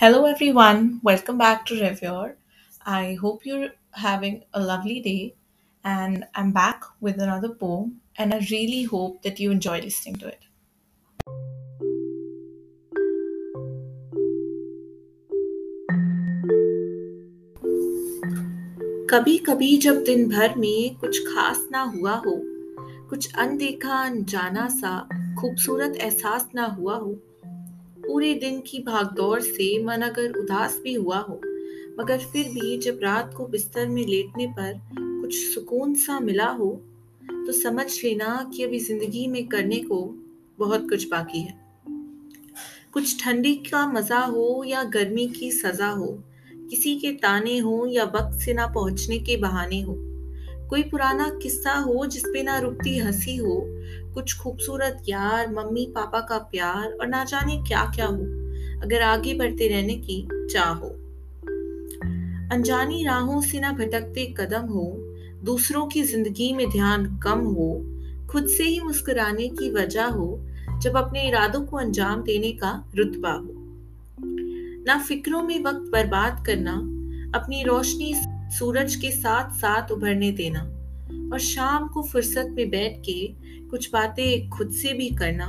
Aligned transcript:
Hello, 0.00 0.24
everyone. 0.24 0.98
Welcome 1.02 1.36
back 1.36 1.66
to 1.66 1.74
Reviewer. 1.78 2.34
I 2.86 3.18
hope 3.20 3.44
you're 3.44 3.72
having 3.92 4.44
a 4.54 4.60
lovely 4.60 4.98
day, 5.00 5.34
and 5.84 6.24
I'm 6.34 6.52
back 6.52 6.84
with 7.02 7.20
another 7.20 7.50
poem, 7.50 8.00
and 8.16 8.32
I 8.32 8.38
really 8.50 8.84
hope 8.84 9.20
that 9.24 9.38
you 9.38 9.50
enjoy 9.50 9.82
listening 9.82 10.16
to 10.22 10.28
it. 10.28 10.40
कभी 19.10 19.38
कभी 19.38 19.76
जब 19.76 20.02
दिन 20.04 20.28
भर 20.28 20.54
में 20.56 20.96
कुछ 20.96 21.20
खास 21.26 21.66
ना 21.72 21.82
हुआ 21.96 22.16
हो 22.26 22.40
कुछ 23.10 23.34
अनदेखा 23.34 24.02
अनजाना 24.02 24.68
सा 24.80 24.98
खूबसूरत 25.40 25.96
एहसास 26.00 26.48
ना 26.54 26.64
हुआ 26.78 26.96
हो 26.96 27.18
पूरे 28.10 28.32
दिन 28.34 28.60
की 28.60 28.78
भागदौड़ 28.78 29.40
से 29.40 29.84
मन 29.84 30.02
अगर 30.02 30.32
उदास 30.32 30.80
भी 30.84 30.94
हुआ 30.94 31.18
हो, 31.18 31.34
मगर 32.00 32.18
फिर 32.18 32.48
भी 32.48 32.78
जब 32.78 33.00
रात 33.02 33.34
को 33.36 33.46
बिस्तर 33.46 33.88
में 33.88 34.06
लेटने 34.06 34.46
पर 34.46 34.80
कुछ 34.94 35.34
सुकून 35.34 35.94
सा 35.94 36.18
मिला 36.20 36.48
हो 36.50 36.70
तो 37.22 37.52
समझ 37.52 37.86
लेना 38.04 38.50
कि 38.56 38.64
अभी 38.64 38.78
ज़िंदगी 38.78 39.26
में 39.26 39.46
करने 39.48 39.76
को 39.76 40.02
बहुत 40.58 40.88
कुछ 40.90 41.08
बाकी 41.08 41.40
है। 41.40 41.58
कुछ 42.92 43.24
ठंडी 43.24 43.54
का 43.54 43.86
मज़ा 43.86 44.20
हो 44.20 44.64
या 44.66 44.82
गर्मी 44.84 45.26
की 45.28 45.50
सजा 45.52 45.88
हो, 45.88 46.06
किसी 46.70 46.96
के 46.96 47.12
ताने 47.12 47.58
हो 47.58 47.86
या 47.86 48.04
वक्त 48.04 48.40
से 48.40 48.54
ना 48.54 48.66
पहुँचने 48.66 49.18
के 49.18 49.36
बहाने 49.36 49.80
हो 49.82 49.94
कोई 50.70 50.82
पुराना 50.82 51.28
किस्सा 51.42 51.72
हो 51.72 52.06
जिसपे 52.06 52.42
ना 52.42 52.58
रुकती 52.58 52.98
हँसी 52.98 53.36
हो, 53.36 53.64
कुछ 54.14 54.38
खूबसूरत 54.38 55.02
यार, 55.08 55.48
मम्मी, 55.50 55.92
पापा 55.94 56.20
का 56.20 56.38
प्यार 56.38 56.92
और 56.92 57.06
ना 57.06 57.24
जाने 57.24 57.56
क्या 57.56 57.92
क्या 57.94 58.06
हो, 58.06 58.22
अगर 58.82 59.02
आगे 59.02 59.34
बढ़ते 59.34 59.68
रहने 59.68 59.94
की 59.94 60.28
चाह 60.52 60.68
हो। 60.68 60.88
अनजानी 62.52 63.04
राहों 63.04 63.40
से 63.40 63.60
ना 63.60 63.72
भटकते 63.72 64.34
कदम 64.40 64.62
हो, 64.62 64.96
दूसरों 65.44 65.86
की 65.86 66.02
ज़िंदगी 66.02 66.52
में 66.52 66.70
ध्यान 66.70 67.18
कम 67.18 67.38
हो, 67.38 67.86
खुद 68.30 68.46
से 68.46 68.64
ही 68.64 68.80
मुस्कुराने 68.80 69.48
की 69.48 69.70
वजह 69.70 70.04
हो, 70.04 70.40
जब 70.82 70.96
अपने 70.96 71.28
इरादों 71.28 71.60
को 71.60 71.76
अंजाम 71.76 72.22
देने 72.22 72.52
का 72.52 72.84
रुतबा 72.94 73.32
हो। 73.32 73.54
ना 74.86 74.98
फिक्रों 74.98 75.42
में 75.42 75.64
वक्त 75.64 75.90
बर्बाद 75.92 76.44
करना, 76.46 76.72
अपनी 77.38 77.62
रोशनी 77.62 78.14
सूरज 78.58 78.94
के 78.96 79.10
साथ 79.10 79.52
साथ 79.56 79.90
उभरने 79.90 80.30
देना 80.32 80.60
और 81.32 81.38
शाम 81.38 81.88
को 81.88 82.02
फुर्सत 82.02 82.48
में 82.50 82.68
बैठ 82.70 82.98
के 83.00 83.20
कुछ 83.70 83.90
बातें 83.92 84.48
खुद 84.48 84.70
से 84.72 84.92
भी 84.92 85.10
करना 85.10 85.46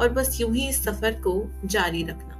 और 0.00 0.08
बस 0.08 0.40
यूँ 0.40 0.54
ही 0.54 0.68
इस 0.68 0.82
सफ़र 0.84 1.20
को 1.26 1.50
जारी 1.64 2.02
रखना 2.02 2.36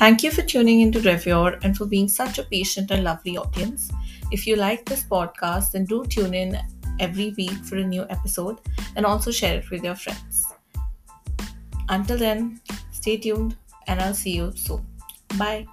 Thank 0.00 0.22
you 0.22 0.30
for 0.30 0.40
tuning 0.40 0.80
into 0.80 1.00
Reviewer 1.00 1.58
and 1.62 1.76
for 1.76 1.84
being 1.84 2.08
such 2.08 2.38
a 2.38 2.42
patient 2.42 2.90
and 2.90 3.04
lovely 3.04 3.36
audience. 3.36 3.90
If 4.32 4.46
you 4.46 4.56
like 4.56 4.86
this 4.86 5.02
podcast, 5.04 5.72
then 5.72 5.84
do 5.84 6.04
tune 6.06 6.32
in 6.32 6.56
every 7.00 7.34
week 7.36 7.58
for 7.64 7.76
a 7.76 7.84
new 7.84 8.06
episode 8.10 8.60
and 8.94 9.04
also 9.04 9.30
share 9.30 9.58
it 9.58 9.70
with 9.70 9.82
your 9.82 9.96
friends. 9.96 10.46
Until 11.88 12.18
then, 12.18 12.60
stay 12.92 13.16
tuned 13.16 13.56
and 13.88 14.00
I'll 14.00 14.14
see 14.14 14.36
you 14.36 14.52
soon. 14.54 14.86
Bye. 15.36 15.66